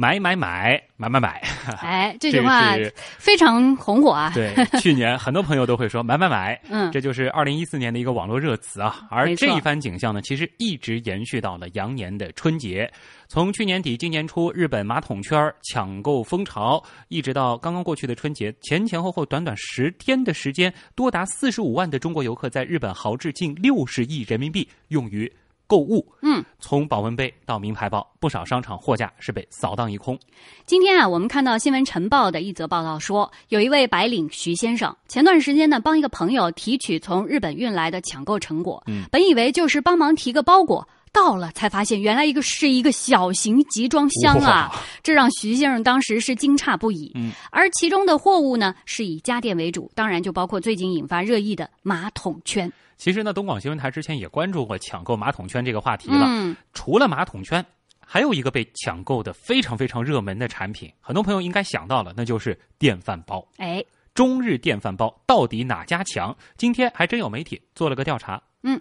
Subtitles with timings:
[0.00, 1.42] 买买买买买买。
[1.82, 2.76] 哎，这句话
[3.18, 4.30] 非常红火啊！
[4.32, 9.08] 对，去年很多朋友都会说买买买， 嗯，这就是二零一四年的一个网络热词啊。
[9.10, 12.88] 而这一番景象呢，其实一直延续到了羊年的春节。
[13.26, 25.30] 从去年底今年初，日本马桶圈抢购风潮，一直到刚刚过去的春节，前前后后短短十天的时间，多达四十五万的中国游客在日本豪掷近六十亿人民币，用于。
[25.68, 30.18] 购物，嗯，从保温杯到名牌包，不少商场货架是被扫荡一空。
[30.64, 44.70] 今天啊，我们看到《新闻晨报》的一则报道说，有一位白领徐先生，前段时间呢，帮一个朋友提取从日本运来的抢购成果，嗯，本以为就是帮忙提个包裹，到了才发现原来一个是一个小型集装箱啊，
[45.02, 47.12] 这让徐先生当时是惊诧不已。
[47.14, 52.70] 嗯，而其中的货物呢，是以家电为主，当然就包括最近引发热议的马桶圈。
[52.96, 56.26] 其实呢，东广新闻台之前也关注过抢购马桶圈这个话题了。
[56.26, 57.64] 嗯，除了马桶圈，
[58.04, 63.46] 还有一个被抢购的非常非常热门的产品，很多朋友应该想到了，那就是电饭煲。
[63.58, 63.84] 哎，
[64.14, 66.36] 中日电饭煲到底哪家强？
[66.56, 68.42] 今天还真有媒体做了个调查。
[68.62, 68.80] 嗯。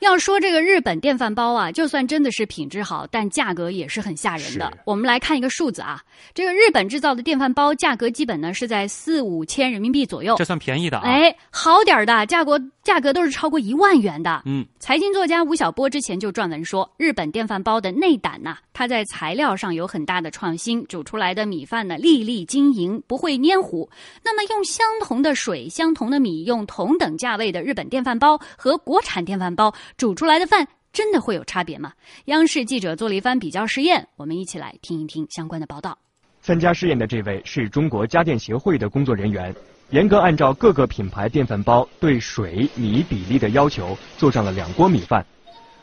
[0.00, 4.72] 要说这个日本电饭煲啊，就算真的是品质好，但价格也是很吓人的。
[4.86, 6.02] 我们来看一个数字啊，
[6.34, 11.04] 这个日本制造的电饭煲价格基本呢是在四五千人民币左右，这算便宜的啊。
[11.04, 14.42] 哎，好点儿的价格价格都是超过一万元的。
[14.46, 23.88] 嗯，财经作家吴晓波之前就撰文说，日本电饭煲的内胆呐，它在材料上有很大的创新，煮出来的米饭呢粒粒晶莹，不会粘糊。
[24.24, 29.70] 那么用相同的水、相同的米，用同等价位的日本电饭煲和国产电饭煲。
[29.96, 31.92] 煮出来的饭真的会有差别吗？
[32.26, 35.96] 央视记者做了一番比较实验，我们一起来听一听相关的报道。
[36.42, 39.54] 参加试验的这位是中国家电协会的工作人员，
[39.90, 45.24] 严格按照各个品牌电饭煲对水米比例的要求，做上了两锅米饭。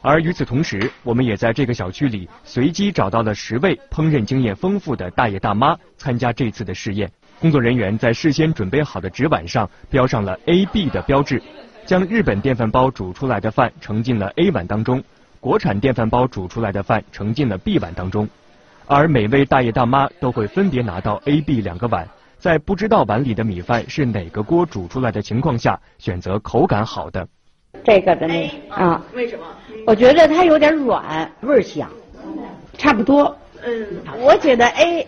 [0.02, 7.12] 而与此同时，我们也在这个小区里随机找到了十位烹饪经验丰富的大爷大妈参加这次的试验。
[7.40, 11.42] 工作人员在事先准备好的纸碗上标上了 A、B 的标志。
[11.88, 15.02] 将日本电饭煲煮出来的饭盛进了 A 碗当中，
[15.40, 18.28] 国产电饭煲煮出来的饭盛进了 B 碗当中，
[18.88, 22.06] 而每位大爷大妈都会分别拿到 A、B 两个碗，
[22.38, 27.26] 在不知道碗里的米饭是哪个锅煮出来的情况下，选择口感好的。
[27.86, 29.46] 这个的那啊，为什么？
[29.86, 31.90] 我觉得它有点软，味儿香，
[32.78, 33.34] 差不多。
[33.64, 33.88] 嗯，
[34.20, 35.08] 我觉得 A。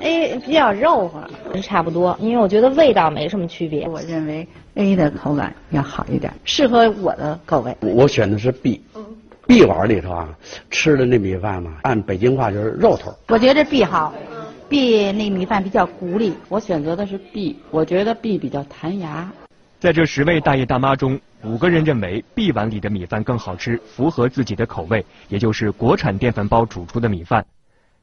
[0.00, 1.18] A 比较肉乎，
[1.60, 3.88] 差不多，因为我觉得味道没什么区别。
[3.88, 7.76] 我认为 A 的口感要好一点，适合我的口味。
[7.80, 10.28] 我选的是 B，B 碗里头啊，
[10.70, 13.12] 吃的那米饭嘛，按北京话就是肉头。
[13.26, 14.14] 我觉得 B 好
[14.68, 16.34] ，B 那米饭比较鼓里。
[16.48, 19.28] 我选择的是 B，我觉得 B 比较弹牙。
[19.80, 27.44] 在这十位大爷大妈中，五个人认为 B 碗里的米饭更好吃，符合自己的口味，也就是国产电饭煲煮出的米饭。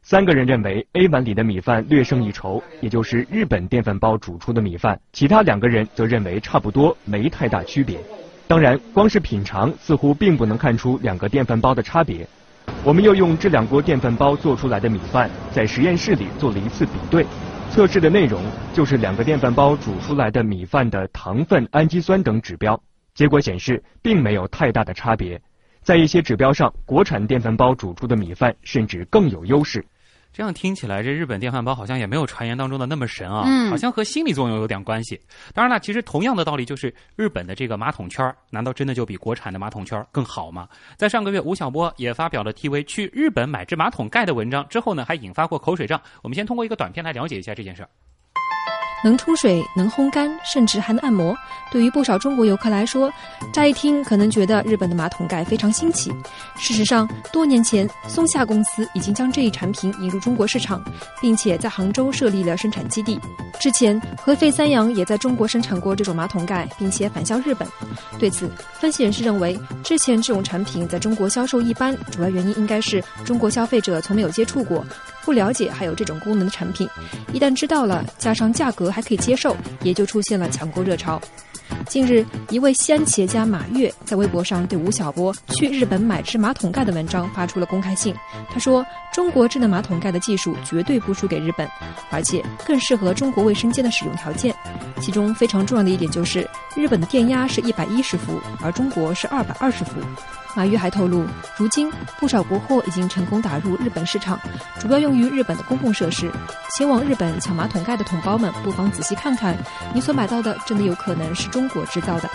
[0.07, 4.99] 三个人认为 A 碗里的米饭略胜一筹，也就是日本电饭煲煮出的米饭。
[5.11, 7.99] 其他两个人则认为差不多，没太大区别。
[8.45, 12.27] 当然，光是品尝似乎并不能看出两个电饭煲的差别。
[12.83, 17.25] 我们又用这两锅电饭煲做出来的米饭，在实验室里做了一次比对。
[17.71, 18.43] 测试的内容
[18.75, 22.79] 就是两个电饭煲煮出来的米饭的糖分、氨基酸等指标。
[23.15, 25.41] 结果显示，并没有太大的差别。
[25.81, 29.83] 在一些指标上，国产电饭煲煮出的米饭甚至更有优势。
[30.35, 35.17] 这样听起来，这日本电饭煲好像也没有传言当中的那么神啊，嗯，好像和心理作用有点关系。
[35.53, 40.67] 当然了，其实同样的道理，就是日本的这个马桶圈，难道真的就比国产的马桶圈更好吗？
[40.97, 46.01] 在上个月，吴晓波也发表了 TV《去日本买只马桶盖》的文章，之后呢，还引发过口水仗。
[46.21, 47.87] 我们先通过一个短片来了解一下这件事儿。
[49.05, 51.37] 能冲水，能烘干，甚至还能按摩。
[51.71, 53.13] 对于不少中国游客来说，
[53.53, 56.11] 乍一听可能觉得日本的马桶盖非常新奇。
[56.57, 60.83] 事实上，多年前松下公司已经将这一产品引入中国市场，
[61.21, 63.19] 并且在杭州设立了生产基地。
[63.59, 67.67] 之前，合肥三洋也在中国生产过这种马桶盖，并且返销日本。
[68.17, 74.83] 对此，分析人士认为，之前这种产品在中国销售一般，主要原因应该是中国消费者从没有接触过。
[75.25, 76.87] 不了解还有这种功能的产品，
[77.33, 81.19] 一旦知道了，加上价格还可以接受，也就出现了抢购热潮。
[81.87, 88.13] 近日，一位西安企业家马跃在微博上对吴晓波去日本买只马桶盖的文章发出了公开信。
[88.51, 91.67] 他说：“中国智能马桶盖的技术绝对不输给日本，
[92.11, 94.53] 而且更适合中国卫生间的使用条件。
[95.01, 99.93] 其中非常重要的一点就是，日本的电压是一百一十伏，而中国是二百二十伏。”
[100.55, 101.25] 马玉还透露，
[101.57, 104.39] 如今不少国货已经成功打入日本市场，
[104.79, 106.31] 主要用于日本的公共设施。
[106.77, 109.57] 前往日本抢马桶盖的同胞们，不妨仔细看看，
[109.93, 112.29] 你所买到的真的有可能是中国制造的。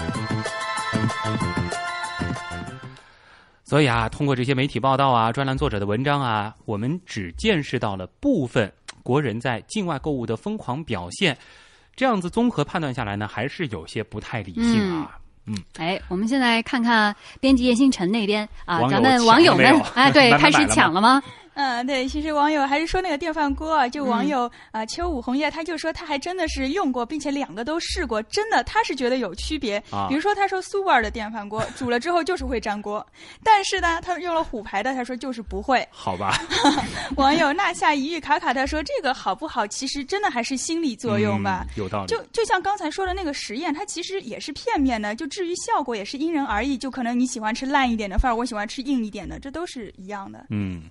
[3.64, 8.70] 所以啊，通过这些媒体报道啊、专栏作者的文章啊，我们只见识到了部分
[9.02, 11.36] 国人在境外购物的疯狂表现。
[11.96, 15.12] 这样子综合判断下来呢，还是有些不太理性啊。
[15.14, 15.19] 嗯，
[15.78, 21.22] 哎，我们现在看看编辑叶星辰那边啊，咱们网友们哎，对， 开始抢了吗？
[21.60, 29.78] 嗯，对，其实网友还是说那个电饭锅啊，就网友啊秋舞红叶，他就说他还真的是用过，并且两个都试过，真的他是觉得有区别。
[30.08, 33.06] 比如说他说苏泊尔的电饭锅煮了之后就是会粘锅，
[33.44, 35.86] 但是呢他用了虎牌的，他说就是不会。
[35.90, 36.40] 好吧。
[37.16, 39.66] 网友那夏一遇卡卡他说这个好不好？
[39.66, 41.66] 其实真的还是心理作用吧。
[41.76, 42.06] 有道理。
[42.06, 45.14] 就就像刚才说的那个实验，它其实也是片面的。
[45.14, 50.46] 就至于效果也是因人而异，就可能你喜欢吃烂一点的，反而我喜欢吃硬一点的，这都是一样的。
[50.48, 50.84] 嗯。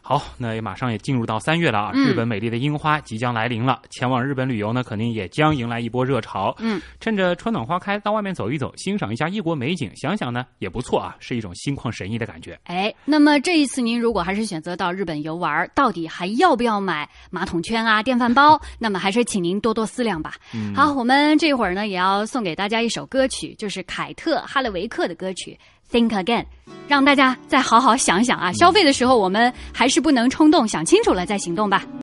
[0.00, 1.92] 好，那也马上也进入到三月了啊！
[1.92, 6.54] 日本美丽的樱花即将来临了，前往日本旅游呢，肯定也将迎来一波热潮。
[6.58, 12.58] 嗯，趁着春暖花开，到外面走一走，欣赏一下异国美景，想想呢也不错啊，是一种心旷神怡的感觉。
[12.64, 18.58] 哎，那么这一次您如果还是选择到日本游玩，到底还要不要买马桶圈啊、电饭煲？
[18.78, 20.34] 那么还是请您多多思量吧。
[20.74, 25.58] 好，我们这会儿呢也要送给大家一首歌曲，就是凯特·哈勒维克的歌曲。
[25.90, 26.44] Think again，
[26.86, 28.52] 让大家再好好想想啊！
[28.52, 31.84] 消费的时候，我们还是不能冲动，想清楚了再行动吧。